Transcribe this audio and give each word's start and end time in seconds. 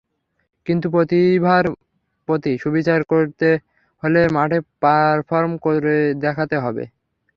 কিন্তু 0.67 0.87
প্রতিভার 0.95 1.63
প্রতি 2.27 2.51
সুবিচার 2.63 2.99
করতে 3.11 3.49
হলে 4.03 4.21
মাঠে 4.35 4.59
পারফর্ম 4.81 5.51
করে 5.65 5.95
দেখাতে 6.23 6.55
হবে। 6.63 6.83